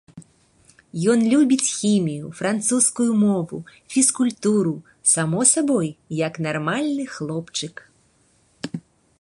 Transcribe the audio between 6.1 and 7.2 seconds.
як нармальны